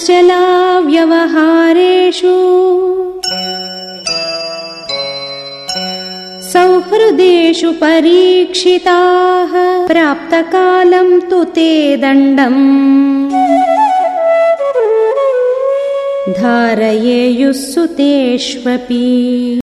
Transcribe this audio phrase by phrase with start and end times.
[0.00, 2.34] कुशलाव्यवहारेषु
[6.52, 9.54] सौहृदेषु परीक्षिताः
[9.90, 11.66] प्राप्तकालम् तु ते
[12.04, 12.62] दण्डम्
[16.40, 19.02] धारयेयुः सुतेष्वपि